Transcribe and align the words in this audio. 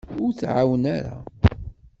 Ur 0.23 0.31
tɛawen 0.39 0.83
ara. 0.97 1.15